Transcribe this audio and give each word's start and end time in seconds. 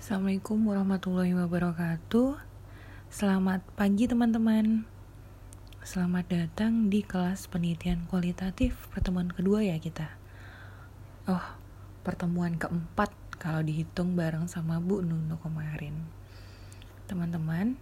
Assalamualaikum 0.00 0.64
warahmatullahi 0.64 1.36
wabarakatuh. 1.36 2.40
Selamat 3.12 3.60
pagi 3.76 4.08
teman-teman. 4.08 4.88
Selamat 5.84 6.24
datang 6.24 6.88
di 6.88 7.04
kelas 7.04 7.52
penelitian 7.52 8.08
kualitatif 8.08 8.88
pertemuan 8.96 9.28
kedua 9.28 9.60
ya 9.60 9.76
kita. 9.76 10.08
Oh, 11.28 11.44
pertemuan 12.00 12.56
keempat 12.56 13.12
kalau 13.36 13.60
dihitung 13.60 14.16
bareng 14.16 14.48
sama 14.48 14.80
Bu 14.80 15.04
Nuno 15.04 15.36
kemarin. 15.36 15.92
Teman-teman, 17.04 17.76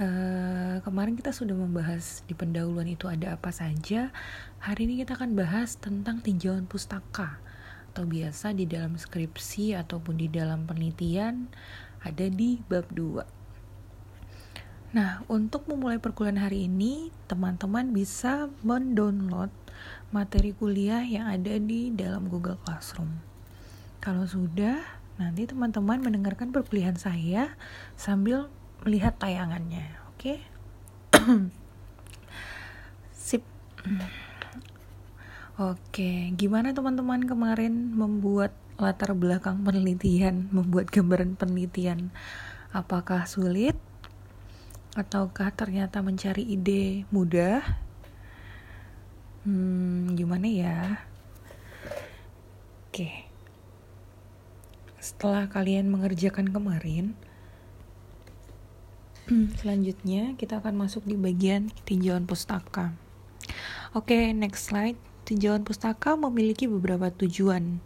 eh, 0.00 0.80
kemarin 0.80 1.20
kita 1.20 1.36
sudah 1.36 1.52
membahas 1.52 2.24
di 2.24 2.32
pendahuluan 2.32 2.88
itu 2.88 3.12
ada 3.12 3.36
apa 3.36 3.52
saja. 3.52 4.08
Hari 4.64 4.88
ini 4.88 5.04
kita 5.04 5.20
akan 5.20 5.36
bahas 5.36 5.76
tentang 5.76 6.24
tinjauan 6.24 6.64
pustaka 6.64 7.44
atau 7.92 8.08
biasa 8.08 8.56
di 8.56 8.64
dalam 8.64 8.96
skripsi 8.96 9.76
ataupun 9.76 10.16
di 10.16 10.32
dalam 10.32 10.64
penelitian 10.64 11.52
ada 12.00 12.26
di 12.32 12.56
bab 12.64 12.88
2. 12.88 14.96
Nah, 14.96 15.24
untuk 15.28 15.68
memulai 15.68 16.00
perkuliahan 16.00 16.40
hari 16.40 16.68
ini, 16.68 17.12
teman-teman 17.28 17.92
bisa 17.92 18.48
mendownload 18.64 19.52
materi 20.12 20.52
kuliah 20.52 21.00
yang 21.00 21.28
ada 21.28 21.56
di 21.56 21.92
dalam 21.92 22.28
Google 22.28 22.60
Classroom. 22.64 23.20
Kalau 24.00 24.28
sudah, 24.28 24.80
nanti 25.16 25.48
teman-teman 25.48 26.00
mendengarkan 26.00 26.52
perkuliahan 26.52 27.00
saya 27.00 27.56
sambil 27.96 28.52
melihat 28.84 29.16
tayangannya, 29.16 29.96
oke? 30.12 30.20
Okay? 30.20 30.38
Sip. 33.16 33.44
Oke, 35.60 36.32
gimana 36.32 36.72
teman-teman 36.72 37.28
kemarin 37.28 37.92
membuat 37.92 38.56
latar 38.80 39.12
belakang 39.12 39.60
penelitian, 39.60 40.48
membuat 40.48 40.88
gambaran 40.88 41.36
penelitian? 41.36 42.08
Apakah 42.72 43.28
sulit? 43.28 43.76
Ataukah 44.96 45.52
ternyata 45.52 46.00
mencari 46.00 46.40
ide 46.40 47.04
mudah? 47.12 47.60
Hmm, 49.44 50.16
gimana 50.16 50.48
ya? 50.48 51.04
Oke. 52.88 53.28
Setelah 55.04 55.52
kalian 55.52 55.92
mengerjakan 55.92 56.48
kemarin, 56.48 57.12
selanjutnya 59.60 60.32
kita 60.40 60.64
akan 60.64 60.88
masuk 60.88 61.04
di 61.04 61.12
bagian 61.12 61.68
tinjauan 61.84 62.24
pustaka. 62.24 62.96
Oke, 63.92 64.32
next 64.32 64.72
slide. 64.72 65.11
Tinjauan 65.32 65.64
pustaka 65.64 66.12
memiliki 66.12 66.68
beberapa 66.68 67.08
tujuan, 67.08 67.80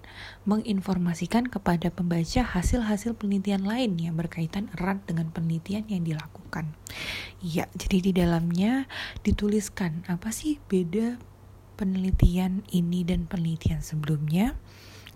menginformasikan 0.50 1.46
kepada 1.46 1.94
pembaca 1.94 2.42
hasil-hasil 2.42 3.14
penelitian 3.14 3.62
lain 3.62 3.94
yang 4.02 4.18
berkaitan 4.18 4.66
erat 4.74 4.98
dengan 5.06 5.30
penelitian 5.30 5.86
yang 5.86 6.02
dilakukan. 6.02 6.74
Ya, 7.38 7.70
jadi 7.78 8.10
di 8.10 8.12
dalamnya 8.18 8.90
dituliskan 9.22 10.02
apa 10.10 10.34
sih 10.34 10.58
beda 10.66 11.22
penelitian 11.78 12.66
ini 12.74 13.06
dan 13.06 13.30
penelitian 13.30 13.78
sebelumnya. 13.78 14.58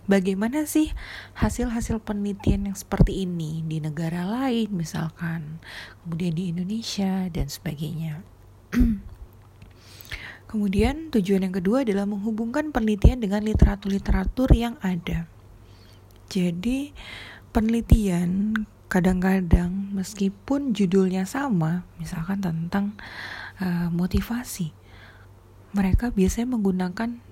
Bagaimana 0.07 0.63
sih 0.63 0.87
hasil-hasil 1.35 1.99
penelitian 1.99 2.71
yang 2.71 2.79
seperti 2.79 3.27
ini 3.27 3.59
di 3.67 3.83
negara 3.83 4.23
lain 4.23 4.71
misalkan, 4.71 5.59
kemudian 6.07 6.31
di 6.31 6.55
Indonesia 6.55 7.27
dan 7.27 7.51
sebagainya. 7.51 8.23
Kemudian 10.51 11.07
tujuan 11.15 11.47
yang 11.47 11.55
kedua 11.55 11.87
adalah 11.87 12.03
menghubungkan 12.03 12.75
penelitian 12.75 13.23
dengan 13.23 13.39
literatur-literatur 13.47 14.51
yang 14.51 14.75
ada. 14.83 15.23
Jadi 16.27 16.91
penelitian 17.55 18.51
kadang-kadang 18.91 19.95
meskipun 19.95 20.75
judulnya 20.75 21.23
sama, 21.23 21.87
misalkan 21.95 22.43
tentang 22.43 22.99
uh, 23.63 23.87
motivasi, 23.95 24.75
mereka 25.71 26.11
biasanya 26.11 26.59
menggunakan 26.59 27.23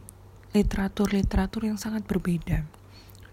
literatur-literatur 0.56 1.68
yang 1.68 1.76
sangat 1.76 2.08
berbeda. 2.08 2.64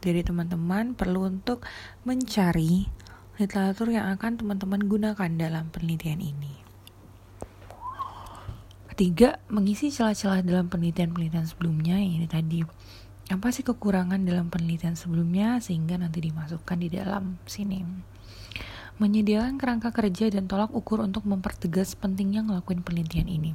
Jadi 0.03 0.26
teman-teman 0.26 0.98
perlu 0.98 1.30
untuk 1.30 1.62
mencari 2.03 2.91
literatur 3.38 3.94
yang 3.94 4.10
akan 4.18 4.34
teman-teman 4.34 4.82
gunakan 4.91 5.30
dalam 5.38 5.70
penelitian 5.70 6.18
ini. 6.26 6.66
Ketiga, 8.96 9.44
mengisi 9.52 9.92
celah-celah 9.92 10.40
dalam 10.40 10.72
penelitian-penelitian 10.72 11.44
sebelumnya 11.44 12.00
ini 12.00 12.24
tadi. 12.24 12.64
Apa 13.28 13.52
sih 13.52 13.60
kekurangan 13.60 14.24
dalam 14.24 14.48
penelitian 14.48 14.96
sebelumnya 14.96 15.60
sehingga 15.60 16.00
nanti 16.00 16.24
dimasukkan 16.24 16.80
di 16.80 16.88
dalam 16.88 17.36
sini. 17.44 17.84
Menyediakan 18.96 19.60
kerangka 19.60 19.92
kerja 19.92 20.32
dan 20.32 20.48
tolak 20.48 20.72
ukur 20.72 21.04
untuk 21.04 21.28
mempertegas 21.28 21.92
pentingnya 21.92 22.48
ngelakuin 22.48 22.80
penelitian 22.80 23.28
ini. 23.28 23.52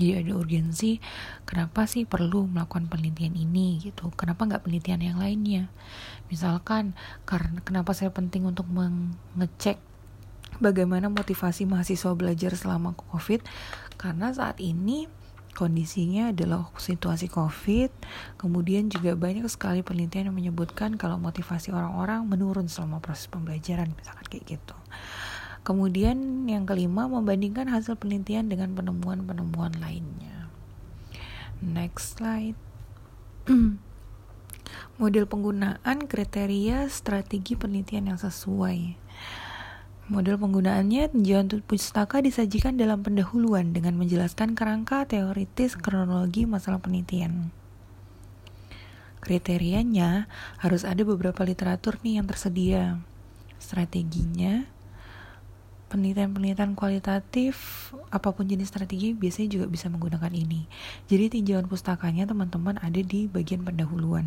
Jadi 0.00 0.24
ada 0.24 0.32
urgensi, 0.40 0.96
kenapa 1.44 1.84
sih 1.84 2.08
perlu 2.08 2.48
melakukan 2.48 2.88
penelitian 2.88 3.36
ini 3.36 3.84
gitu? 3.84 4.08
Kenapa 4.16 4.48
nggak 4.48 4.64
penelitian 4.64 5.04
yang 5.04 5.20
lainnya? 5.20 5.68
Misalkan 6.32 6.96
karena 7.28 7.60
kenapa 7.60 7.92
saya 7.92 8.08
penting 8.08 8.48
untuk 8.48 8.64
mengecek 8.72 9.76
bagaimana 10.64 11.12
motivasi 11.12 11.68
mahasiswa 11.68 12.16
belajar 12.16 12.56
selama 12.56 12.96
COVID 12.96 13.44
karena 13.98 14.30
saat 14.30 14.62
ini 14.62 15.10
kondisinya 15.58 16.30
adalah 16.30 16.70
situasi 16.78 17.26
COVID, 17.26 17.90
kemudian 18.38 18.86
juga 18.86 19.18
banyak 19.18 19.42
sekali 19.50 19.82
penelitian 19.82 20.30
yang 20.30 20.38
menyebutkan 20.38 20.94
kalau 20.94 21.18
motivasi 21.18 21.74
orang-orang 21.74 22.22
menurun 22.30 22.70
selama 22.70 23.02
proses 23.02 23.26
pembelajaran, 23.26 23.90
misalkan 23.98 24.26
kayak 24.30 24.54
gitu. 24.54 24.76
Kemudian 25.66 26.46
yang 26.46 26.62
kelima, 26.62 27.10
membandingkan 27.10 27.66
hasil 27.66 27.98
penelitian 27.98 28.46
dengan 28.46 28.70
penemuan-penemuan 28.78 29.74
lainnya. 29.82 30.46
Next 31.58 32.22
slide. 32.22 32.54
Model 35.02 35.26
penggunaan 35.26 36.06
kriteria 36.06 36.86
strategi 36.86 37.58
penelitian 37.58 38.14
yang 38.14 38.20
sesuai. 38.22 39.07
Model 40.08 40.40
penggunaannya, 40.40 41.12
tinjauan 41.12 41.52
pustaka 41.68 42.24
disajikan 42.24 42.80
dalam 42.80 43.04
pendahuluan 43.04 43.76
dengan 43.76 43.92
menjelaskan 44.00 44.56
kerangka 44.56 45.04
teoritis 45.04 45.76
kronologi 45.76 46.48
masalah 46.48 46.80
penelitian. 46.80 47.52
Kriterianya 49.20 50.24
harus 50.64 50.88
ada 50.88 51.04
beberapa 51.04 51.44
literatur 51.44 52.00
nih 52.00 52.24
yang 52.24 52.26
tersedia. 52.26 52.96
Strateginya, 53.60 54.64
penelitian-penelitian 55.92 56.72
kualitatif 56.72 57.92
apa 58.08 58.32
pun 58.32 58.48
jenis 58.48 58.72
strategi 58.72 59.12
biasanya 59.12 59.60
juga 59.60 59.66
bisa 59.68 59.92
menggunakan 59.92 60.32
ini. 60.32 60.64
Jadi 61.12 61.36
tinjauan 61.36 61.68
pustakanya 61.68 62.24
teman-teman 62.24 62.80
ada 62.80 63.00
di 63.04 63.28
bagian 63.28 63.60
pendahuluan. 63.60 64.24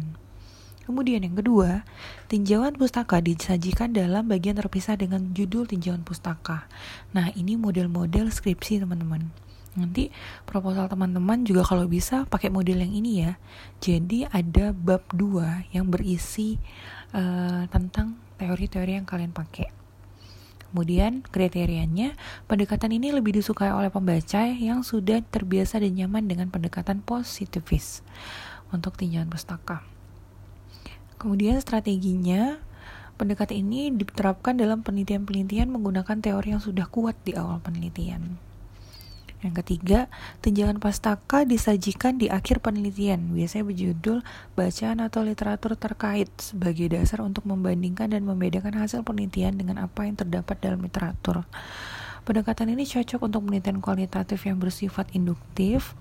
Kemudian 0.91 1.23
yang 1.23 1.39
kedua, 1.39 1.87
tinjauan 2.27 2.75
pustaka 2.75 3.23
disajikan 3.23 3.95
dalam 3.95 4.27
bagian 4.27 4.59
terpisah 4.59 4.99
dengan 4.99 5.31
judul 5.31 5.63
tinjauan 5.63 6.03
pustaka. 6.03 6.67
Nah, 7.15 7.31
ini 7.31 7.55
model-model 7.55 8.27
skripsi 8.27 8.83
teman-teman. 8.83 9.31
Nanti 9.79 10.11
proposal 10.43 10.91
teman-teman 10.91 11.47
juga 11.47 11.63
kalau 11.63 11.87
bisa 11.87 12.27
pakai 12.27 12.51
model 12.51 12.83
yang 12.83 12.91
ini 12.91 13.23
ya. 13.23 13.39
Jadi 13.79 14.27
ada 14.27 14.75
bab 14.75 15.07
2 15.15 15.71
yang 15.71 15.87
berisi 15.87 16.59
uh, 17.15 17.63
tentang 17.71 18.19
teori-teori 18.35 18.99
yang 18.99 19.07
kalian 19.07 19.31
pakai. 19.31 19.71
Kemudian 20.67 21.23
kriterianya, 21.23 22.19
pendekatan 22.51 22.91
ini 22.91 23.15
lebih 23.15 23.39
disukai 23.39 23.71
oleh 23.71 23.87
pembaca 23.87 24.43
yang 24.43 24.83
sudah 24.83 25.23
terbiasa 25.23 25.79
dan 25.79 25.95
nyaman 25.95 26.27
dengan 26.27 26.51
pendekatan 26.51 26.99
positivis 26.99 28.03
untuk 28.75 28.99
tinjauan 28.99 29.31
pustaka. 29.31 29.90
Kemudian 31.21 31.61
strateginya, 31.61 32.57
pendekatan 33.21 33.61
ini 33.61 33.93
diterapkan 33.93 34.57
dalam 34.57 34.81
penelitian-penelitian 34.81 35.69
menggunakan 35.69 36.17
teori 36.17 36.57
yang 36.57 36.63
sudah 36.65 36.89
kuat 36.89 37.13
di 37.21 37.37
awal 37.37 37.61
penelitian. 37.61 38.41
Yang 39.45 39.61
ketiga, 39.61 40.09
tinjauan 40.41 40.81
pastaka 40.81 41.45
disajikan 41.45 42.17
di 42.17 42.25
akhir 42.25 42.65
penelitian, 42.65 43.37
biasanya 43.37 43.69
berjudul 43.69 44.25
bacaan 44.57 44.97
atau 45.01 45.21
literatur 45.21 45.77
terkait 45.77 46.29
sebagai 46.41 46.89
dasar 46.89 47.21
untuk 47.21 47.45
membandingkan 47.45 48.17
dan 48.17 48.25
membedakan 48.25 48.81
hasil 48.81 49.05
penelitian 49.05 49.57
dengan 49.61 49.81
apa 49.85 50.09
yang 50.09 50.17
terdapat 50.17 50.57
dalam 50.57 50.81
literatur. 50.81 51.45
Pendekatan 52.25 52.73
ini 52.73 52.85
cocok 52.85 53.29
untuk 53.29 53.45
penelitian 53.45 53.77
kualitatif 53.77 54.45
yang 54.45 54.57
bersifat 54.57 55.09
induktif, 55.13 55.97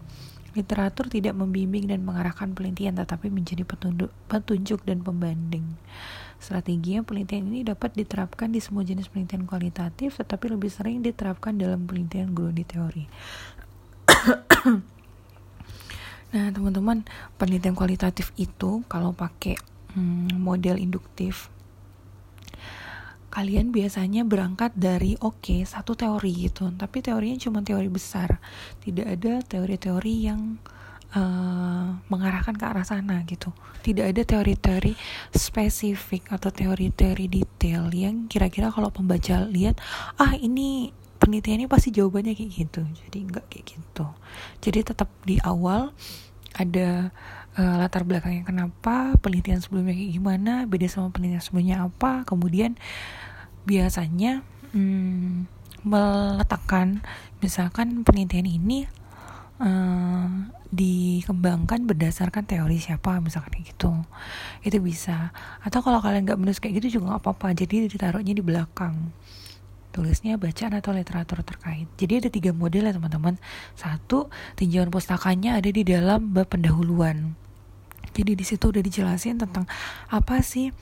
Literatur 0.50 1.06
tidak 1.06 1.38
membimbing 1.38 1.87
dan 1.87 2.02
mengarahkan 2.02 2.50
penelitian, 2.56 2.99
tetapi 2.99 3.31
menjadi 3.31 3.62
petunjuk, 3.62 4.11
petunjuk 4.26 4.82
dan 4.82 5.06
pembanding. 5.06 5.79
Strateginya 6.41 7.05
penelitian 7.05 7.52
ini 7.52 7.61
dapat 7.62 7.94
diterapkan 7.94 8.50
di 8.50 8.58
semua 8.58 8.82
jenis 8.82 9.12
penelitian 9.12 9.47
kualitatif, 9.47 10.19
tetapi 10.19 10.50
lebih 10.50 10.73
sering 10.73 11.05
diterapkan 11.05 11.55
dalam 11.55 11.87
penelitian 11.87 12.32
di 12.32 12.64
teori. 12.64 13.05
nah, 16.35 16.49
teman-teman, 16.50 17.06
penelitian 17.37 17.76
kualitatif 17.76 18.32
itu 18.35 18.82
kalau 18.88 19.14
pakai 19.14 19.61
hmm, 19.94 20.41
model 20.41 20.81
induktif 20.81 21.52
kalian 23.31 23.71
biasanya 23.71 24.27
berangkat 24.27 24.75
dari 24.75 25.15
oke 25.23 25.38
okay, 25.41 25.61
satu 25.62 25.94
teori 25.94 26.50
gitu. 26.50 26.69
Tapi 26.75 26.99
teorinya 27.00 27.38
cuma 27.38 27.62
teori 27.62 27.87
besar. 27.87 28.43
Tidak 28.82 29.06
ada 29.06 29.38
teori-teori 29.47 30.15
yang 30.27 30.59
uh, 31.15 31.94
mengarahkan 32.11 32.55
ke 32.59 32.65
arah 32.67 32.87
sana 32.87 33.23
gitu. 33.27 33.55
Tidak 33.81 34.05
ada 34.05 34.23
teori-teori 34.27 34.93
spesifik 35.32 36.35
atau 36.35 36.50
teori-teori 36.50 37.27
detail 37.31 37.88
yang 37.94 38.27
kira-kira 38.27 38.69
kalau 38.75 38.91
pembaca 38.93 39.47
lihat 39.47 39.81
ah 40.19 40.37
ini 40.37 40.93
penelitian 41.23 41.65
ini 41.65 41.69
pasti 41.71 41.94
jawabannya 41.94 42.35
kayak 42.35 42.50
gitu. 42.50 42.83
Jadi 42.83 43.19
enggak 43.31 43.47
kayak 43.47 43.67
gitu. 43.79 44.06
Jadi 44.61 44.79
tetap 44.91 45.09
di 45.23 45.38
awal 45.47 45.94
ada 46.59 47.15
uh, 47.58 47.76
latar 47.81 48.06
belakangnya 48.06 48.47
kenapa 48.47 49.17
penelitian 49.19 49.58
sebelumnya 49.58 49.97
kayak 49.97 50.12
gimana 50.14 50.52
beda 50.69 50.87
sama 50.87 51.11
penelitian 51.11 51.43
sebelumnya 51.43 51.76
apa. 51.87 52.23
Kemudian 52.29 52.76
biasanya 53.67 54.44
hmm, 54.75 55.50
meletakkan 55.82 57.02
misalkan 57.41 58.05
penelitian 58.05 58.47
ini 58.47 58.87
uh, 59.58 60.29
dikembangkan 60.70 61.82
berdasarkan 61.82 62.47
teori 62.47 62.79
siapa 62.79 63.19
misalkan 63.19 63.58
kayak 63.58 63.75
gitu. 63.75 63.93
Itu 64.62 64.79
bisa. 64.79 65.35
Atau 65.64 65.82
kalau 65.82 65.99
kalian 65.99 66.29
nggak 66.29 66.38
menulis 66.38 66.62
kayak 66.62 66.82
gitu 66.82 67.00
juga 67.00 67.17
nggak 67.17 67.23
apa-apa. 67.26 67.56
Jadi 67.58 67.91
ditaruhnya 67.91 68.35
di 68.37 68.44
belakang 68.44 69.11
tulisnya 69.90 70.38
bacaan 70.38 70.75
atau 70.78 70.94
literatur 70.94 71.42
terkait. 71.42 71.87
Jadi 71.98 72.12
ada 72.25 72.28
tiga 72.31 72.50
model 72.54 72.90
ya 72.90 72.92
teman-teman. 72.94 73.37
Satu, 73.75 74.31
tinjauan 74.54 74.90
pustakanya 74.90 75.58
ada 75.58 75.70
di 75.70 75.82
dalam 75.82 76.31
bab 76.31 76.50
pendahuluan. 76.50 77.34
Jadi 78.14 78.34
di 78.34 78.44
situ 78.46 78.70
udah 78.70 78.82
dijelasin 78.82 79.38
tentang 79.38 79.70
apa 80.10 80.42
sih 80.42 80.75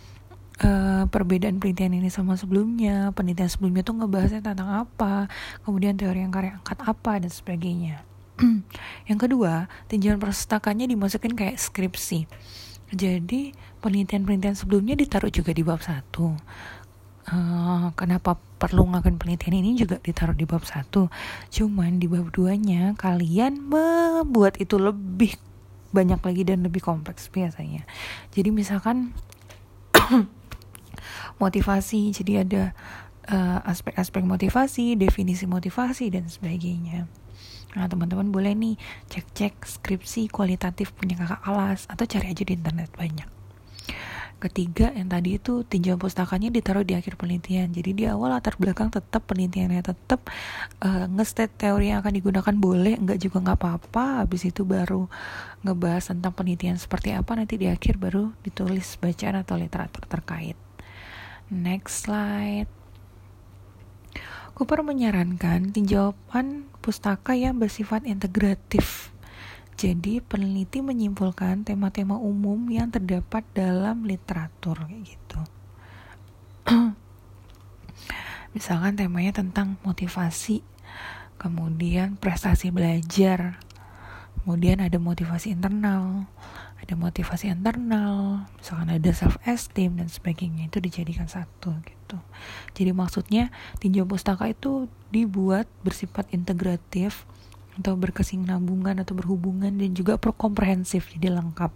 uh, 0.64 1.04
perbedaan 1.08 1.60
penelitian 1.60 2.00
ini 2.00 2.08
sama 2.08 2.34
sebelumnya, 2.40 3.12
penelitian 3.12 3.50
sebelumnya 3.52 3.82
tuh 3.84 4.00
ngebahasnya 4.00 4.40
tentang 4.40 4.70
apa, 4.88 5.28
kemudian 5.62 5.94
teori 5.96 6.24
yang 6.24 6.32
karya 6.32 6.56
angkat 6.56 6.78
apa 6.84 7.12
dan 7.20 7.30
sebagainya. 7.32 7.96
yang 9.10 9.18
kedua, 9.18 9.66
tinjauan 9.90 10.22
perpustakannya 10.22 10.86
dimasukin 10.88 11.34
kayak 11.34 11.58
skripsi. 11.58 12.30
Jadi 12.88 13.52
penelitian-penelitian 13.84 14.56
sebelumnya 14.56 14.96
ditaruh 14.96 15.28
juga 15.28 15.52
di 15.52 15.60
bab 15.60 15.84
satu 15.84 16.32
uh, 17.28 17.92
kenapa 17.94 18.40
perlu 18.58 18.88
ngelakuin 18.90 19.20
penelitian 19.20 19.54
ini 19.60 19.70
juga 19.78 20.00
ditaruh 20.02 20.34
di 20.34 20.48
bab 20.48 20.64
satu. 20.66 21.12
Cuman 21.52 22.02
di 22.02 22.10
bab 22.10 22.32
duanya 22.34 22.96
kalian 22.98 23.62
membuat 23.68 24.58
itu 24.58 24.80
lebih 24.80 25.38
banyak 25.94 26.20
lagi 26.20 26.42
dan 26.44 26.64
lebih 26.66 26.82
kompleks 26.84 27.30
biasanya. 27.32 27.86
Jadi 28.34 28.50
misalkan 28.52 29.16
motivasi 31.42 32.12
jadi 32.12 32.44
ada 32.44 32.62
eh, 33.30 33.58
aspek-aspek 33.64 34.22
uh, 34.26 34.28
motivasi 34.28 34.98
definisi 34.98 35.48
motivasi 35.48 36.12
dan 36.12 36.28
sebagainya. 36.28 37.08
Nah 37.72 37.84
teman-teman 37.86 38.32
boleh 38.32 38.52
nih 38.56 38.76
cek-cek 39.12 39.64
skripsi 39.64 40.28
kualitatif 40.28 40.92
punya 40.96 41.16
kakak 41.20 41.40
alas 41.44 41.88
atau 41.88 42.04
cari 42.04 42.32
aja 42.32 42.42
di 42.44 42.52
internet 42.56 42.90
banyak 42.96 43.37
ketiga 44.38 44.94
yang 44.94 45.10
tadi 45.10 45.36
itu 45.36 45.66
tinjauan 45.66 45.98
pustakanya 45.98 46.48
ditaruh 46.54 46.86
di 46.86 46.94
akhir 46.94 47.18
penelitian. 47.18 47.74
Jadi 47.74 47.90
di 47.92 48.04
awal 48.06 48.30
latar 48.30 48.54
belakang 48.54 48.88
tetap 48.88 49.26
penelitiannya 49.26 49.82
tetap 49.82 50.30
uh, 50.82 51.10
ngestate 51.10 51.50
teori 51.58 51.90
yang 51.90 51.98
akan 52.00 52.14
digunakan 52.14 52.54
boleh 52.54 52.94
enggak 52.96 53.18
juga 53.18 53.42
nggak 53.42 53.58
apa-apa. 53.58 54.22
Habis 54.22 54.46
itu 54.46 54.62
baru 54.62 55.10
ngebahas 55.66 56.14
tentang 56.14 56.32
penelitian 56.32 56.78
seperti 56.78 57.10
apa 57.12 57.34
nanti 57.34 57.58
di 57.58 57.66
akhir 57.66 57.98
baru 57.98 58.30
ditulis 58.46 58.94
bacaan 59.02 59.42
atau 59.42 59.58
literatur 59.58 60.06
terkait. 60.06 60.54
Next 61.50 62.06
slide. 62.06 62.70
Cooper 64.54 64.82
menyarankan 64.82 65.70
tinjauan 65.70 66.66
pustaka 66.82 67.34
yang 67.38 67.62
bersifat 67.62 68.02
integratif 68.06 69.14
jadi 69.78 70.18
peneliti 70.18 70.82
menyimpulkan 70.82 71.62
tema-tema 71.62 72.18
umum 72.18 72.66
yang 72.66 72.90
terdapat 72.90 73.46
dalam 73.54 74.02
literatur 74.02 74.74
kayak 74.74 75.06
gitu. 75.06 75.40
Misalkan 78.58 78.98
temanya 78.98 79.38
tentang 79.38 79.78
motivasi, 79.86 80.66
kemudian 81.38 82.18
prestasi 82.18 82.74
belajar, 82.74 83.62
kemudian 84.42 84.82
ada 84.82 84.98
motivasi 84.98 85.54
internal, 85.54 86.26
ada 86.82 86.94
motivasi 86.98 87.46
internal, 87.46 88.50
misalkan 88.58 88.98
ada 88.98 89.10
self 89.14 89.38
esteem 89.46 89.94
dan 90.02 90.10
sebagainya 90.10 90.66
itu 90.66 90.82
dijadikan 90.82 91.30
satu 91.30 91.70
gitu. 91.86 92.18
Jadi 92.74 92.90
maksudnya 92.90 93.54
tinjau 93.78 94.10
pustaka 94.10 94.50
itu 94.50 94.90
dibuat 95.14 95.70
bersifat 95.86 96.26
integratif 96.34 97.28
atau 97.78 97.94
berkesinambungan 97.94 98.98
atau 99.00 99.14
berhubungan 99.14 99.70
dan 99.70 99.90
juga 99.94 100.18
komprehensif 100.18 101.08
jadi 101.14 101.34
lengkap. 101.34 101.70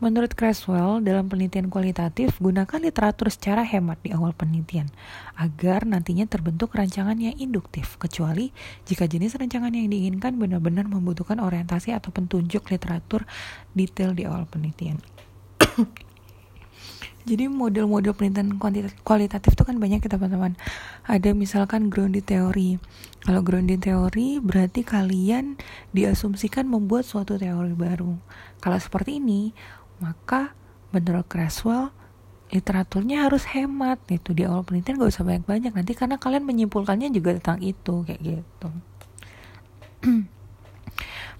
Menurut 0.00 0.32
Creswell, 0.32 1.04
dalam 1.04 1.28
penelitian 1.28 1.68
kualitatif, 1.68 2.40
gunakan 2.40 2.80
literatur 2.80 3.28
secara 3.28 3.60
hemat 3.64 4.00
di 4.00 4.16
awal 4.16 4.32
penelitian 4.32 4.88
agar 5.36 5.84
nantinya 5.84 6.24
terbentuk 6.24 6.72
rancangan 6.72 7.16
yang 7.20 7.36
induktif, 7.36 8.00
kecuali 8.00 8.52
jika 8.88 9.04
jenis 9.04 9.36
rancangan 9.36 9.72
yang 9.72 9.92
diinginkan 9.92 10.40
benar-benar 10.40 10.88
membutuhkan 10.88 11.36
orientasi 11.40 11.92
atau 11.92 12.12
petunjuk 12.12 12.68
literatur 12.72 13.28
detail 13.76 14.16
di 14.16 14.24
awal 14.24 14.48
penelitian. 14.48 15.00
Jadi 17.28 17.52
model-model 17.52 18.16
penelitian 18.16 18.56
kualitatif 19.04 19.52
itu 19.54 19.62
kan 19.62 19.76
banyak 19.76 20.00
ya 20.02 20.10
teman-teman. 20.10 20.56
Ada 21.04 21.36
misalkan 21.36 21.92
grounded 21.92 22.26
teori 22.26 22.80
kalau 23.20 23.44
grounded 23.44 23.84
teori 23.84 24.40
berarti 24.40 24.80
kalian 24.80 25.60
diasumsikan 25.92 26.64
membuat 26.64 27.04
suatu 27.04 27.36
teori 27.36 27.76
baru. 27.76 28.16
Kalau 28.64 28.78
seperti 28.80 29.20
ini 29.20 29.52
maka 30.00 30.56
menurut 30.90 31.28
Creswell 31.28 31.92
literaturnya 32.50 33.30
harus 33.30 33.46
hemat 33.54 34.02
itu 34.10 34.34
di 34.34 34.42
awal 34.42 34.66
penelitian 34.66 34.98
gak 34.98 35.12
usah 35.12 35.24
banyak-banyak. 35.28 35.72
Nanti 35.76 35.92
karena 35.94 36.16
kalian 36.18 36.48
menyimpulkannya 36.48 37.12
juga 37.14 37.36
tentang 37.38 37.60
itu 37.62 38.02
kayak 38.08 38.20
gitu 38.20 38.68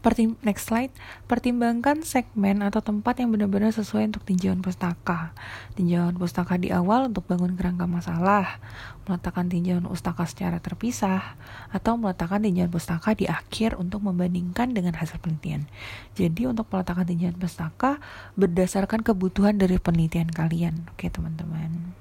Pertim 0.00 0.40
next 0.40 0.72
slide, 0.72 0.88
pertimbangkan 1.28 2.00
segmen 2.08 2.64
atau 2.64 2.80
tempat 2.80 3.20
yang 3.20 3.36
benar-benar 3.36 3.68
sesuai 3.68 4.08
untuk 4.08 4.24
tinjauan 4.24 4.64
pustaka. 4.64 5.36
Tinjauan 5.76 6.16
pustaka 6.16 6.56
di 6.56 6.72
awal 6.72 7.12
untuk 7.12 7.28
bangun 7.28 7.52
kerangka 7.52 7.84
masalah, 7.84 8.64
meletakkan 9.04 9.52
tinjauan 9.52 9.84
pustaka 9.84 10.24
secara 10.24 10.56
terpisah, 10.56 11.36
atau 11.68 12.00
meletakkan 12.00 12.40
tinjauan 12.40 12.72
pustaka 12.72 13.12
di 13.12 13.28
akhir 13.28 13.76
untuk 13.76 14.00
membandingkan 14.00 14.72
dengan 14.72 14.96
hasil 14.96 15.20
penelitian. 15.20 15.68
Jadi 16.16 16.48
untuk 16.48 16.64
meletakkan 16.72 17.04
tinjauan 17.04 17.36
pustaka 17.36 18.00
berdasarkan 18.40 19.04
kebutuhan 19.04 19.60
dari 19.60 19.76
penelitian 19.76 20.32
kalian. 20.32 20.88
Oke 20.96 21.12
teman-teman. 21.12 21.92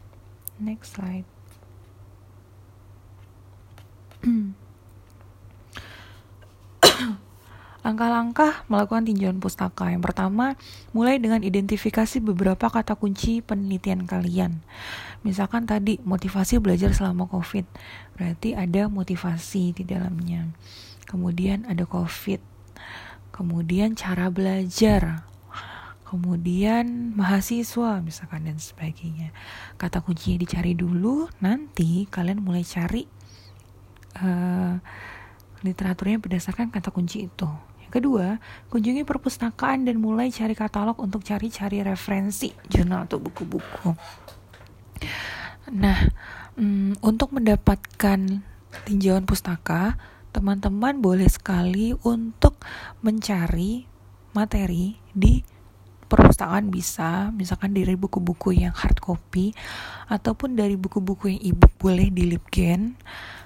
Next 0.56 0.96
slide. 0.96 1.28
Langkah-langkah 7.80 8.68
melakukan 8.68 9.08
tinjauan 9.08 9.40
pustaka. 9.40 9.88
Yang 9.88 10.12
pertama, 10.12 10.60
mulai 10.92 11.16
dengan 11.16 11.40
identifikasi 11.40 12.20
beberapa 12.20 12.68
kata 12.68 13.00
kunci 13.00 13.40
penelitian 13.40 14.04
kalian. 14.04 14.60
Misalkan 15.24 15.64
tadi 15.64 16.00
motivasi 16.04 16.60
belajar 16.60 16.92
selama 16.92 17.28
COVID. 17.32 17.64
Berarti 18.20 18.56
ada 18.56 18.92
motivasi 18.92 19.72
di 19.72 19.84
dalamnya. 19.88 20.52
Kemudian 21.08 21.64
ada 21.72 21.88
COVID. 21.88 22.44
Kemudian 23.32 23.96
cara 23.96 24.28
belajar. 24.28 25.24
Kemudian 26.04 27.14
mahasiswa 27.14 28.02
misalkan 28.02 28.44
dan 28.44 28.58
sebagainya. 28.58 29.30
Kata 29.78 30.02
kuncinya 30.02 30.42
dicari 30.42 30.74
dulu, 30.74 31.30
nanti 31.40 32.10
kalian 32.10 32.42
mulai 32.42 32.66
cari 32.66 33.06
uh, 34.18 34.82
literaturnya 35.62 36.18
berdasarkan 36.18 36.74
kata 36.74 36.90
kunci 36.90 37.30
itu. 37.30 37.69
Kedua, 37.90 38.38
kunjungi 38.70 39.02
perpustakaan 39.02 39.86
dan 39.90 39.98
mulai 39.98 40.30
cari 40.30 40.54
katalog 40.54 40.98
untuk 41.02 41.26
cari-cari 41.26 41.82
referensi 41.82 42.54
jurnal 42.70 43.10
atau 43.10 43.18
buku-buku. 43.18 43.90
Nah, 45.74 46.00
um, 46.58 46.94
untuk 47.02 47.34
mendapatkan 47.34 48.46
tinjauan 48.86 49.26
pustaka, 49.26 49.98
teman-teman 50.30 51.02
boleh 51.02 51.26
sekali 51.26 51.98
untuk 52.06 52.62
mencari 53.02 53.86
materi 54.34 54.98
di 55.10 55.42
perpustakaan 56.10 56.74
bisa, 56.74 57.30
misalkan 57.34 57.74
dari 57.74 57.94
buku-buku 57.94 58.58
yang 58.58 58.74
hard 58.74 58.98
copy 58.98 59.54
ataupun 60.10 60.58
dari 60.58 60.74
buku-buku 60.74 61.38
yang 61.38 61.42
ebook 61.54 61.74
boleh 61.78 62.10
di 62.10 62.34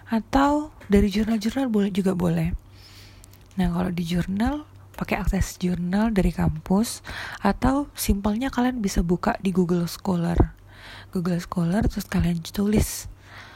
atau 0.08 0.72
dari 0.88 1.12
jurnal-jurnal 1.12 1.68
boleh 1.68 1.92
juga 1.92 2.16
boleh. 2.16 2.63
Nah, 3.54 3.70
kalau 3.70 3.92
di 3.94 4.02
jurnal 4.02 4.66
pakai 4.94 5.22
akses 5.22 5.58
jurnal 5.58 6.14
dari 6.14 6.30
kampus 6.30 7.02
atau 7.42 7.90
simpelnya 7.98 8.54
kalian 8.54 8.80
bisa 8.80 9.02
buka 9.02 9.38
di 9.42 9.50
Google 9.50 9.90
Scholar. 9.90 10.54
Google 11.14 11.42
Scholar 11.42 11.86
terus 11.86 12.06
kalian 12.06 12.42
tulis 12.42 13.10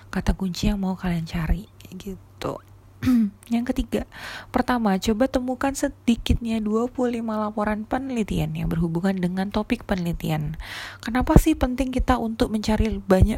kata 0.07 0.33
kunci 0.33 0.71
yang 0.71 0.79
mau 0.79 0.95
kalian 0.95 1.27
cari 1.27 1.67
gitu 1.99 2.57
yang 3.53 3.61
ketiga, 3.61 4.09
pertama, 4.49 4.97
coba 4.97 5.29
temukan 5.29 5.69
sedikitnya 5.69 6.57
25 6.57 7.21
laporan 7.21 7.85
penelitian 7.85 8.57
yang 8.57 8.67
berhubungan 8.73 9.13
dengan 9.13 9.53
topik 9.53 9.85
penelitian. 9.85 10.57
Kenapa 11.05 11.37
sih 11.37 11.53
penting 11.53 11.93
kita 11.93 12.17
untuk 12.17 12.49
mencari 12.49 12.97
banyak 12.97 13.37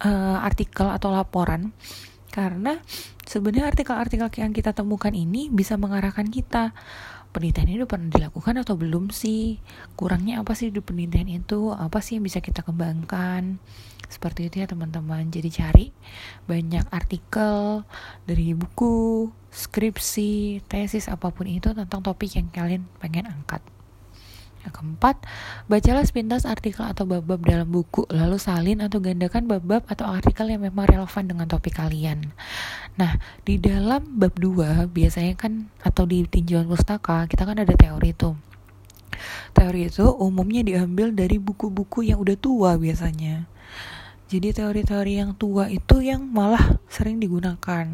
uh, 0.00 0.40
artikel 0.40 0.88
atau 0.88 1.12
laporan? 1.12 1.76
Karena 2.36 2.76
sebenarnya 3.24 3.72
artikel-artikel 3.72 4.28
yang 4.44 4.52
kita 4.52 4.76
temukan 4.76 5.16
ini 5.16 5.48
bisa 5.48 5.80
mengarahkan 5.80 6.28
kita. 6.28 6.76
Penelitian 7.32 7.80
itu 7.80 7.84
pernah 7.88 8.12
dilakukan 8.12 8.60
atau 8.60 8.76
belum 8.76 9.08
sih? 9.08 9.56
Kurangnya 9.96 10.44
apa 10.44 10.52
sih 10.52 10.68
di 10.68 10.84
penelitian 10.84 11.32
itu? 11.32 11.72
Apa 11.72 12.04
sih 12.04 12.20
yang 12.20 12.28
bisa 12.28 12.44
kita 12.44 12.60
kembangkan? 12.60 13.56
Seperti 14.12 14.52
itu 14.52 14.60
ya 14.60 14.68
teman-teman. 14.68 15.32
Jadi 15.32 15.48
cari 15.48 15.86
banyak 16.44 16.92
artikel 16.92 17.88
dari 18.28 18.52
buku 18.52 19.32
skripsi 19.48 20.60
tesis 20.68 21.08
apa 21.08 21.32
pun 21.32 21.48
itu 21.48 21.72
tentang 21.72 22.04
topik 22.04 22.36
yang 22.36 22.52
kalian 22.52 22.84
pengen 23.00 23.32
angkat 23.32 23.64
yang 24.66 24.74
keempat, 24.74 25.22
bacalah 25.70 26.02
sepintas 26.02 26.42
artikel 26.42 26.82
atau 26.82 27.06
bab-bab 27.06 27.38
dalam 27.46 27.70
buku, 27.70 28.02
lalu 28.10 28.42
salin 28.42 28.82
atau 28.82 28.98
gandakan 28.98 29.46
bab-bab 29.46 29.86
atau 29.86 30.10
artikel 30.10 30.50
yang 30.50 30.66
memang 30.66 30.90
relevan 30.90 31.24
dengan 31.30 31.46
topik 31.46 31.78
kalian. 31.78 32.34
Nah, 32.98 33.22
di 33.46 33.62
dalam 33.62 34.18
bab 34.18 34.34
2 34.34 34.90
biasanya 34.90 35.38
kan 35.38 35.70
atau 35.86 36.02
di 36.02 36.26
tinjauan 36.26 36.66
pustaka, 36.66 37.30
kita 37.30 37.46
kan 37.46 37.62
ada 37.62 37.70
teori 37.78 38.10
itu. 38.10 38.34
Teori 39.54 39.88
itu 39.88 40.04
umumnya 40.18 40.60
diambil 40.66 41.14
dari 41.14 41.38
buku-buku 41.40 42.04
yang 42.04 42.20
udah 42.20 42.36
tua 42.36 42.76
biasanya. 42.76 43.48
Jadi 44.26 44.50
teori-teori 44.50 45.22
yang 45.22 45.38
tua 45.38 45.70
itu 45.70 46.02
yang 46.02 46.26
malah 46.26 46.82
sering 46.90 47.22
digunakan 47.22 47.86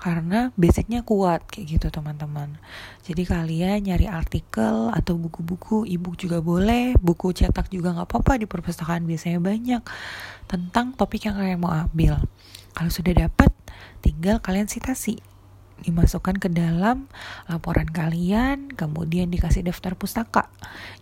karena 0.00 0.48
basicnya 0.56 1.04
kuat 1.04 1.44
kayak 1.52 1.76
gitu 1.76 1.86
teman-teman. 1.92 2.56
Jadi 3.04 3.28
kalian 3.28 3.84
nyari 3.84 4.08
artikel 4.08 4.88
atau 4.96 5.20
buku-buku 5.20 5.84
ebook 5.84 6.16
juga 6.16 6.40
boleh 6.40 6.96
buku 6.96 7.36
cetak 7.36 7.68
juga 7.68 7.92
nggak 7.92 8.08
apa-apa 8.08 8.40
di 8.40 8.48
perpustakaan 8.48 9.04
biasanya 9.04 9.44
banyak 9.44 9.84
tentang 10.48 10.96
topik 10.96 11.28
yang 11.28 11.36
kalian 11.36 11.60
mau 11.60 11.76
ambil. 11.76 12.16
Kalau 12.72 12.88
sudah 12.88 13.12
dapat 13.12 13.52
tinggal 14.00 14.40
kalian 14.40 14.72
citasi 14.72 15.20
dimasukkan 15.84 16.40
ke 16.40 16.48
dalam 16.48 17.08
laporan 17.48 17.88
kalian 17.88 18.72
kemudian 18.72 19.28
dikasih 19.28 19.68
daftar 19.68 19.92
pustaka. 20.00 20.48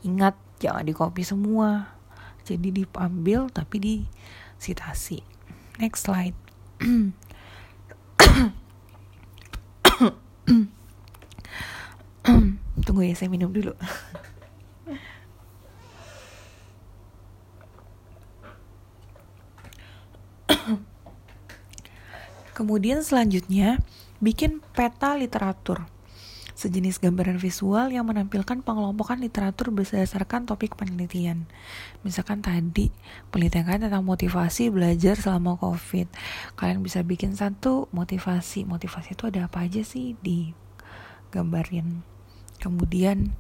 Ingat 0.03 0.35
jangan 0.59 0.83
di 0.83 0.91
copy 0.91 1.23
semua. 1.23 1.95
Jadi 2.43 2.83
diambil 2.83 3.47
tapi 3.55 3.77
di 3.79 3.95
citasi 4.59 5.23
next 5.79 6.11
slide 6.11 6.35
Tunggu 12.87 13.03
ya, 13.03 13.19
saya 13.19 13.27
minum 13.31 13.51
dulu. 13.51 13.75
Kemudian 22.57 23.03
selanjutnya, 23.03 23.79
bikin 24.23 24.63
peta 24.75 25.15
literatur. 25.19 25.87
Sejenis 26.59 26.99
gambaran 26.99 27.39
visual 27.39 27.95
yang 27.95 28.03
menampilkan 28.03 28.67
pengelompokan 28.67 29.23
literatur 29.23 29.71
berdasarkan 29.71 30.43
topik 30.43 30.75
penelitian. 30.75 31.47
Misalkan 32.03 32.43
tadi, 32.43 32.91
penelitian 33.31 33.79
tentang 33.79 34.03
motivasi 34.03 34.75
belajar 34.75 35.15
selama 35.15 35.55
COVID. 35.55 36.11
Kalian 36.59 36.83
bisa 36.83 37.07
bikin 37.07 37.39
satu 37.39 37.87
motivasi. 37.95 38.67
Motivasi 38.67 39.15
itu 39.15 39.31
ada 39.31 39.47
apa 39.47 39.63
aja 39.63 39.87
sih 39.87 40.19
di 40.19 40.51
gambarin 41.31 42.03
kemudian 42.59 43.31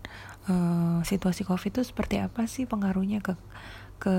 uh, 0.46 1.02
situasi 1.02 1.42
covid 1.42 1.74
itu 1.74 1.82
seperti 1.82 2.22
apa 2.22 2.46
sih 2.46 2.64
pengaruhnya 2.64 3.18
ke 3.18 3.34
ke 3.98 4.16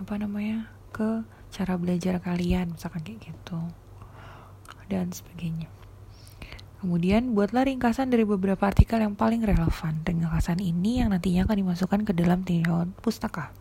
apa 0.00 0.14
namanya 0.16 0.72
ke 0.90 1.22
cara 1.52 1.76
belajar 1.76 2.18
kalian 2.18 2.72
misalkan 2.74 3.04
kayak 3.04 3.30
gitu 3.30 3.60
dan 4.88 5.12
sebagainya 5.12 5.68
Kemudian 6.80 7.36
buatlah 7.36 7.68
ringkasan 7.68 8.08
dari 8.08 8.24
beberapa 8.24 8.64
artikel 8.64 9.04
yang 9.04 9.12
paling 9.12 9.44
relevan. 9.44 10.00
Ringkasan 10.00 10.64
ini 10.64 11.04
yang 11.04 11.12
nantinya 11.12 11.44
akan 11.44 11.56
dimasukkan 11.60 12.00
ke 12.08 12.12
dalam 12.16 12.40
tinjauan 12.40 12.96
pustaka. 13.04 13.52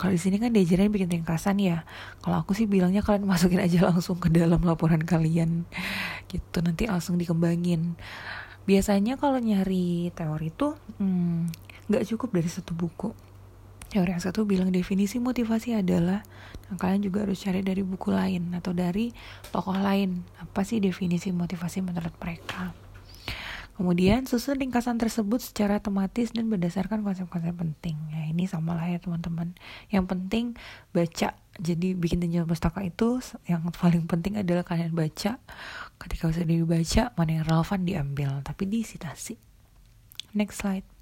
Kalau 0.00 0.10
di 0.10 0.18
sini 0.18 0.40
kan 0.40 0.48
diajarin 0.50 0.88
bikin 0.88 1.12
ringkasan 1.12 1.60
ya. 1.60 1.84
Kalau 2.24 2.40
aku 2.40 2.56
sih 2.56 2.64
bilangnya 2.64 3.04
kalian 3.04 3.28
masukin 3.28 3.60
aja 3.60 3.84
langsung 3.92 4.16
ke 4.16 4.32
dalam 4.32 4.64
laporan 4.64 5.04
kalian. 5.04 5.68
Gitu 6.32 6.64
nanti 6.64 6.88
langsung 6.88 7.20
dikembangin 7.20 8.00
biasanya 8.64 9.20
kalau 9.20 9.38
nyari 9.40 10.08
teori 10.16 10.48
itu 10.48 10.72
hmm, 11.00 11.52
nggak 11.88 12.02
hmm, 12.04 12.10
cukup 12.16 12.28
dari 12.32 12.48
satu 12.48 12.72
buku 12.72 13.12
teori 13.94 14.10
yang 14.10 14.22
satu 14.22 14.42
bilang 14.42 14.74
definisi 14.74 15.22
motivasi 15.22 15.78
adalah 15.78 16.26
nah, 16.66 16.76
kalian 16.76 17.06
juga 17.06 17.22
harus 17.22 17.38
cari 17.38 17.62
dari 17.62 17.86
buku 17.86 18.10
lain 18.10 18.50
atau 18.58 18.74
dari 18.74 19.14
tokoh 19.54 19.78
lain 19.78 20.26
apa 20.42 20.66
sih 20.66 20.82
definisi 20.82 21.30
motivasi 21.30 21.78
menurut 21.86 22.14
mereka 22.18 22.74
Kemudian 23.74 24.22
susun 24.30 24.62
ringkasan 24.62 25.02
tersebut 25.02 25.42
secara 25.42 25.82
tematis 25.82 26.30
dan 26.30 26.46
berdasarkan 26.46 27.02
konsep-konsep 27.02 27.58
penting. 27.58 27.98
Ya 28.14 28.30
ini 28.30 28.46
sama 28.46 28.78
lah 28.78 28.86
ya 28.86 29.02
teman-teman. 29.02 29.58
Yang 29.90 30.04
penting 30.14 30.44
baca. 30.94 31.34
Jadi 31.58 31.98
bikin 31.98 32.22
tinjauan 32.22 32.46
pustaka 32.46 32.86
itu 32.86 33.18
yang 33.50 33.66
paling 33.74 34.06
penting 34.06 34.38
adalah 34.38 34.62
kalian 34.62 34.94
baca. 34.94 35.42
Ketika 35.98 36.30
sudah 36.30 36.46
dibaca, 36.46 37.02
mana 37.18 37.30
yang 37.42 37.44
relevan 37.50 37.80
diambil, 37.82 38.30
tapi 38.46 38.62
disitasi. 38.70 39.42
Next 40.38 40.62
slide. 40.62 40.93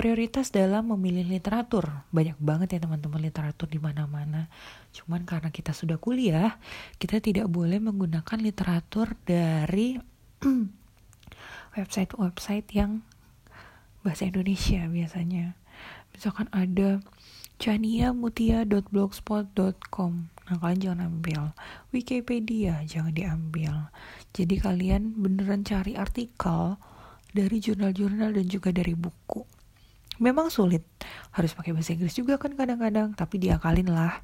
Prioritas 0.00 0.48
dalam 0.48 0.96
memilih 0.96 1.28
literatur. 1.28 1.84
Banyak 2.08 2.40
banget 2.40 2.72
ya 2.72 2.88
teman-teman 2.88 3.20
literatur 3.20 3.68
di 3.68 3.76
mana-mana. 3.76 4.48
Cuman 4.96 5.28
karena 5.28 5.52
kita 5.52 5.76
sudah 5.76 6.00
kuliah, 6.00 6.56
kita 6.96 7.20
tidak 7.20 7.52
boleh 7.52 7.76
menggunakan 7.84 8.40
literatur 8.40 9.12
dari 9.28 10.00
website-website 11.76 12.64
yang 12.72 13.04
bahasa 14.00 14.24
Indonesia 14.24 14.88
biasanya. 14.88 15.52
Misalkan 16.16 16.48
ada 16.48 17.04
chaniamutia.blogspot.com 17.60 20.12
Nah 20.48 20.56
kalian 20.56 20.80
jangan 20.80 21.12
ambil 21.12 21.52
Wikipedia 21.92 22.80
jangan 22.88 23.12
diambil 23.12 23.92
Jadi 24.32 24.56
kalian 24.58 25.14
beneran 25.20 25.62
cari 25.62 25.94
artikel 25.94 26.80
Dari 27.30 27.62
jurnal-jurnal 27.62 28.34
dan 28.34 28.48
juga 28.48 28.74
dari 28.74 28.96
buku 28.96 29.59
Memang 30.20 30.52
sulit. 30.52 30.84
Harus 31.32 31.56
pakai 31.56 31.72
bahasa 31.72 31.96
Inggris 31.96 32.12
juga 32.12 32.36
kan 32.36 32.52
kadang-kadang 32.52 33.16
Tapi 33.16 33.40
diakalin 33.40 33.88
lah. 33.88 34.20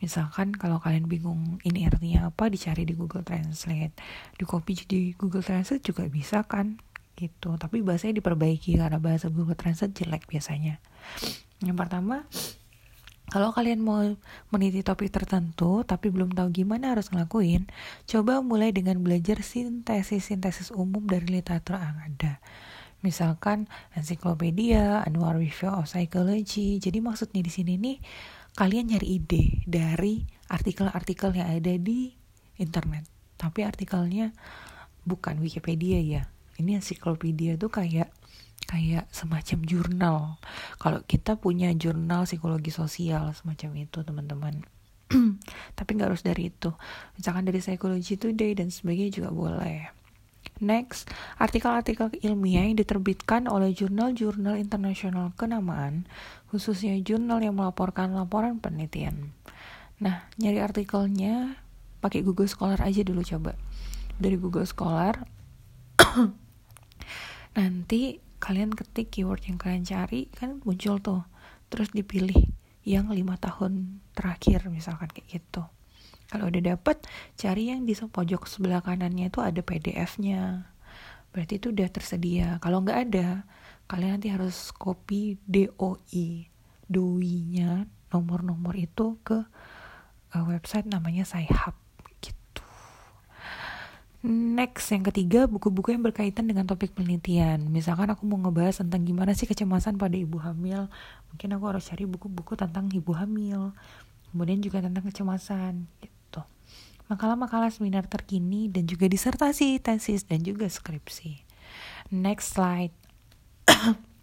Misalkan 0.00 0.56
kalau 0.56 0.80
kalian 0.80 1.04
bingung 1.04 1.60
ini 1.68 1.84
artinya 1.84 2.32
apa 2.32 2.48
Dicari 2.48 2.88
di 2.88 2.96
Google 2.96 3.22
Translate. 3.22 3.92
Di 4.40 4.44
copy 4.48 4.72
di 4.88 5.00
Google 5.12 5.44
Translate 5.44 5.84
juga 5.84 6.08
bisa 6.08 6.40
kan 6.48 6.80
gitu. 7.20 7.60
Tapi 7.60 7.84
bahasanya 7.84 8.24
diperbaiki 8.24 8.80
karena 8.80 8.96
bahasa 8.96 9.28
Google 9.28 9.54
Translate 9.54 9.92
jelek 9.92 10.24
biasanya. 10.26 10.80
Yang 11.60 11.76
pertama 11.76 12.24
kalau 13.34 13.50
kalian 13.50 13.82
mau 13.82 14.04
meniti 14.54 14.84
topik 14.86 15.10
tertentu 15.10 15.82
tapi 15.82 16.12
belum 16.12 16.36
tahu 16.36 16.54
gimana 16.54 16.94
harus 16.94 17.10
ngelakuin, 17.10 17.66
coba 18.06 18.38
mulai 18.44 18.70
dengan 18.70 19.00
belajar 19.02 19.42
sintesis-sintesis 19.42 20.70
umum 20.70 21.02
dari 21.08 21.40
literatur 21.40 21.80
yang 21.80 21.98
ada. 21.98 22.38
Misalkan 23.04 23.68
ensiklopedia, 23.92 25.04
Annual 25.04 25.36
Review 25.36 25.68
of 25.68 25.84
Psychology. 25.84 26.80
Jadi 26.80 27.04
maksudnya 27.04 27.44
di 27.44 27.52
sini 27.52 27.76
nih 27.76 28.00
kalian 28.56 28.96
nyari 28.96 29.20
ide 29.20 29.60
dari 29.68 30.24
artikel-artikel 30.48 31.36
yang 31.36 31.52
ada 31.52 31.76
di 31.76 32.16
internet. 32.56 33.04
Tapi 33.36 33.60
artikelnya 33.60 34.32
bukan 35.04 35.36
Wikipedia 35.44 36.00
ya. 36.00 36.22
Ini 36.56 36.80
ensiklopedia 36.80 37.60
tuh 37.60 37.68
kayak 37.68 38.08
kayak 38.64 39.04
semacam 39.12 39.58
jurnal. 39.68 40.18
Kalau 40.80 41.04
kita 41.04 41.36
punya 41.36 41.68
jurnal 41.76 42.24
psikologi 42.24 42.72
sosial 42.72 43.36
semacam 43.36 43.84
itu 43.84 44.00
teman-teman. 44.00 44.64
Tapi 45.76 45.90
nggak 45.92 46.08
harus 46.08 46.24
dari 46.24 46.48
itu. 46.48 46.72
Misalkan 47.20 47.44
dari 47.44 47.60
psikologi 47.60 48.16
today 48.16 48.56
dan 48.56 48.72
sebagainya 48.72 49.20
juga 49.20 49.28
boleh 49.28 50.03
Next, 50.62 51.10
artikel-artikel 51.42 52.14
ilmiah 52.22 52.62
yang 52.62 52.78
diterbitkan 52.78 53.50
oleh 53.50 53.74
jurnal-jurnal 53.74 54.54
internasional 54.54 55.34
kenamaan, 55.34 56.06
khususnya 56.54 56.94
jurnal 57.02 57.42
yang 57.42 57.58
melaporkan 57.58 58.14
laporan 58.14 58.62
penelitian. 58.62 59.34
Nah, 59.98 60.30
nyari 60.38 60.62
artikelnya 60.62 61.58
pakai 61.98 62.22
Google 62.22 62.46
Scholar 62.46 62.78
aja 62.86 63.02
dulu 63.02 63.26
coba. 63.26 63.58
Dari 64.14 64.38
Google 64.38 64.68
Scholar 64.68 65.26
nanti 67.58 68.22
kalian 68.38 68.76
ketik 68.76 69.10
keyword 69.10 69.48
yang 69.48 69.58
kalian 69.58 69.82
cari 69.88 70.28
kan 70.30 70.60
muncul 70.62 71.00
tuh 71.00 71.24
terus 71.72 71.90
dipilih 71.90 72.36
yang 72.84 73.08
lima 73.08 73.40
tahun 73.40 74.04
terakhir 74.12 74.68
misalkan 74.68 75.08
kayak 75.08 75.40
gitu 75.40 75.64
kalau 76.34 76.50
udah 76.50 76.74
dapet 76.74 76.98
cari 77.38 77.70
yang 77.70 77.86
di 77.86 77.94
pojok 77.94 78.50
sebelah 78.50 78.82
kanannya 78.82 79.30
itu 79.30 79.38
ada 79.38 79.62
PDF-nya 79.62 80.66
berarti 81.30 81.62
itu 81.62 81.70
udah 81.70 81.86
tersedia 81.94 82.58
kalau 82.58 82.82
nggak 82.82 82.98
ada 83.10 83.46
kalian 83.86 84.18
nanti 84.18 84.34
harus 84.34 84.74
copy 84.74 85.38
DOI 85.46 86.50
DOI-nya 86.88 87.86
nomor-nomor 88.12 88.74
itu 88.76 89.18
ke 89.26 89.42
uh, 90.34 90.44
website 90.46 90.86
namanya 90.86 91.24
Sci-Hub 91.26 91.74
gitu. 92.22 92.62
Next 94.24 94.88
yang 94.94 95.04
ketiga 95.04 95.44
buku-buku 95.50 95.92
yang 95.92 96.04
berkaitan 96.04 96.48
dengan 96.48 96.64
topik 96.64 96.96
penelitian. 96.96 97.68
Misalkan 97.68 98.08
aku 98.08 98.24
mau 98.24 98.40
ngebahas 98.40 98.80
tentang 98.80 99.04
gimana 99.04 99.36
sih 99.36 99.44
kecemasan 99.44 100.00
pada 100.00 100.16
ibu 100.16 100.40
hamil, 100.40 100.88
mungkin 101.32 101.48
aku 101.56 101.64
harus 101.68 101.84
cari 101.90 102.04
buku-buku 102.08 102.56
tentang 102.56 102.88
ibu 102.92 103.12
hamil. 103.12 103.74
Kemudian 104.32 104.58
juga 104.64 104.82
tentang 104.82 105.04
kecemasan 105.06 105.86
gitu. 106.02 106.13
Makalah-makalah 107.12 107.68
seminar 107.68 108.08
terkini 108.08 108.72
dan 108.72 108.88
juga 108.88 109.04
disertasi, 109.10 109.76
tesis 109.80 110.24
dan 110.24 110.40
juga 110.40 110.64
skripsi. 110.64 111.44
Next 112.12 112.56
slide. 112.56 112.94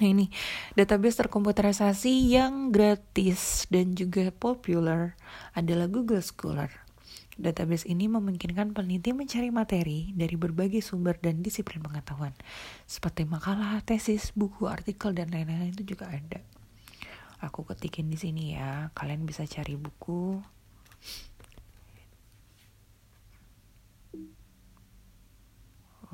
Nah 0.00 0.08
ini 0.16 0.32
database 0.80 1.20
terkomputerisasi 1.20 2.32
yang 2.32 2.72
gratis 2.72 3.68
dan 3.68 3.92
juga 3.92 4.32
populer 4.32 5.12
adalah 5.52 5.92
Google 5.92 6.24
Scholar. 6.24 6.72
Database 7.36 7.84
ini 7.84 8.08
memungkinkan 8.08 8.72
peneliti 8.72 9.12
mencari 9.12 9.52
materi 9.52 10.12
dari 10.16 10.40
berbagai 10.40 10.80
sumber 10.80 11.20
dan 11.20 11.44
disiplin 11.44 11.84
pengetahuan, 11.84 12.32
seperti 12.88 13.28
makalah, 13.28 13.80
tesis, 13.84 14.32
buku, 14.32 14.68
artikel, 14.72 15.12
dan 15.12 15.28
lain-lain 15.32 15.72
itu 15.72 15.96
juga 15.96 16.08
ada. 16.08 16.40
Aku 17.40 17.64
ketikin 17.64 18.12
di 18.12 18.20
sini 18.20 18.56
ya, 18.56 18.92
kalian 18.92 19.24
bisa 19.24 19.48
cari 19.48 19.76
buku. 19.76 20.40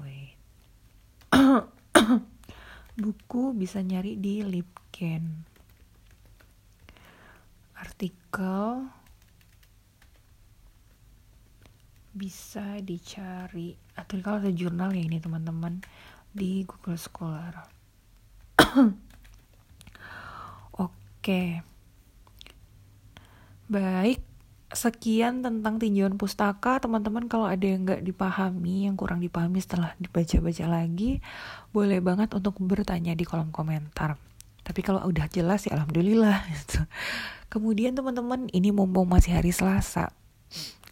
Wait. 0.00 0.36
buku 3.00 3.52
bisa 3.56 3.80
nyari 3.80 4.16
di 4.20 4.44
Lipken. 4.44 5.44
Artikel 7.76 8.88
bisa 12.16 12.80
dicari. 12.80 13.76
Atau 13.96 14.20
kalau 14.24 14.40
ada 14.40 14.52
jurnal 14.52 14.92
ya 14.96 15.04
ini 15.04 15.20
teman-teman 15.20 15.80
di 16.32 16.64
Google 16.64 17.00
Scholar. 17.00 17.68
Oke. 20.84 21.64
Baik 23.66 24.35
sekian 24.74 25.46
tentang 25.46 25.78
tinjauan 25.78 26.18
pustaka. 26.18 26.82
Teman-teman 26.82 27.30
kalau 27.30 27.46
ada 27.46 27.62
yang 27.62 27.86
nggak 27.86 28.02
dipahami 28.02 28.90
yang 28.90 28.98
kurang 28.98 29.22
dipahami 29.22 29.62
setelah 29.62 29.94
dibaca-baca 30.02 30.66
lagi 30.66 31.22
boleh 31.70 32.02
banget 32.02 32.34
untuk 32.34 32.58
bertanya 32.58 33.14
di 33.14 33.22
kolom 33.22 33.54
komentar. 33.54 34.18
Tapi 34.66 34.80
kalau 34.82 35.06
udah 35.06 35.30
jelas 35.30 35.62
ya 35.70 35.78
alhamdulillah 35.78 36.42
gitu. 36.54 36.82
kemudian 37.46 37.94
teman-teman 37.94 38.50
ini 38.50 38.74
mumpung 38.74 39.06
masih 39.06 39.38
hari 39.38 39.54
Selasa 39.54 40.10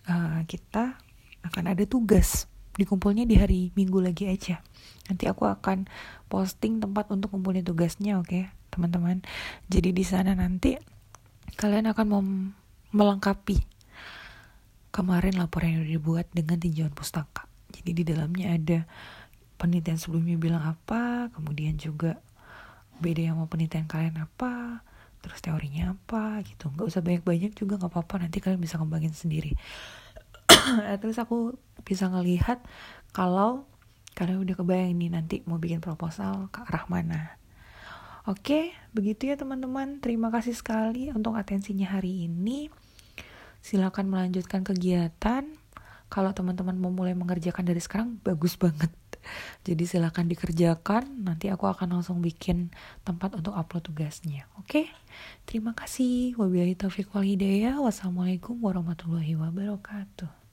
uh, 0.06 0.40
kita 0.46 0.94
akan 1.42 1.74
ada 1.74 1.82
tugas 1.82 2.46
dikumpulnya 2.78 3.26
di 3.26 3.34
hari 3.34 3.60
Minggu 3.74 3.98
lagi 3.98 4.30
aja. 4.30 4.62
Nanti 5.10 5.26
aku 5.26 5.50
akan 5.50 5.90
posting 6.30 6.78
tempat 6.78 7.10
untuk 7.10 7.34
kumpulin 7.34 7.66
tugasnya 7.66 8.22
oke 8.22 8.30
okay, 8.30 8.42
teman-teman. 8.70 9.26
Jadi 9.66 9.90
di 9.90 10.04
sana 10.06 10.38
nanti 10.38 10.78
kalian 11.58 11.90
akan 11.90 12.06
mem 12.06 12.28
melengkapi 12.94 13.58
kemarin 14.94 15.34
laporan 15.34 15.82
yang 15.82 15.86
dibuat 15.98 16.30
dengan 16.30 16.54
tinjauan 16.54 16.94
pustaka. 16.94 17.50
Jadi 17.74 17.90
di 17.90 18.02
dalamnya 18.06 18.54
ada 18.54 18.78
penelitian 19.58 19.98
sebelumnya 19.98 20.38
bilang 20.38 20.62
apa, 20.62 21.34
kemudian 21.34 21.74
juga 21.74 22.22
beda 23.02 23.26
yang 23.26 23.42
mau 23.42 23.50
penelitian 23.50 23.90
kalian 23.90 24.22
apa, 24.22 24.86
terus 25.18 25.42
teorinya 25.42 25.98
apa 25.98 26.46
gitu. 26.46 26.70
Nggak 26.70 26.86
usah 26.86 27.02
banyak-banyak 27.02 27.52
juga 27.58 27.82
nggak 27.82 27.90
apa-apa, 27.90 28.14
nanti 28.22 28.38
kalian 28.38 28.62
bisa 28.62 28.78
kembangin 28.78 29.10
sendiri. 29.10 29.58
terus 31.02 31.18
aku 31.18 31.58
bisa 31.82 32.06
ngelihat 32.06 32.62
kalau 33.10 33.66
kalian 34.14 34.46
udah 34.46 34.54
kebayang 34.54 34.94
nih 34.94 35.10
nanti 35.10 35.36
mau 35.50 35.58
bikin 35.58 35.82
proposal 35.82 36.46
ke 36.54 36.62
arah 36.70 36.86
mana. 36.86 37.42
Oke, 38.30 38.70
begitu 38.94 39.26
ya 39.26 39.34
teman-teman. 39.34 39.98
Terima 39.98 40.30
kasih 40.30 40.54
sekali 40.54 41.10
untuk 41.10 41.34
atensinya 41.34 41.98
hari 41.98 42.30
ini 42.30 42.70
silakan 43.64 44.12
melanjutkan 44.12 44.60
kegiatan. 44.60 45.48
Kalau 46.12 46.30
teman-teman 46.36 46.76
mau 46.76 46.92
mulai 46.92 47.16
mengerjakan 47.16 47.64
dari 47.64 47.80
sekarang, 47.80 48.20
bagus 48.20 48.60
banget. 48.60 48.92
Jadi 49.64 49.88
silakan 49.88 50.28
dikerjakan, 50.28 51.24
nanti 51.24 51.48
aku 51.48 51.64
akan 51.64 51.96
langsung 51.96 52.20
bikin 52.20 52.68
tempat 53.08 53.32
untuk 53.32 53.56
upload 53.56 53.88
tugasnya. 53.88 54.44
Oke? 54.60 54.92
Terima 55.48 55.72
kasih. 55.72 56.36
Wabillahi 56.36 56.76
taufiq 56.76 57.08
wal 57.16 57.24
hidayah. 57.24 57.80
Wassalamualaikum 57.80 58.60
warahmatullahi 58.60 59.32
wabarakatuh. 59.32 60.43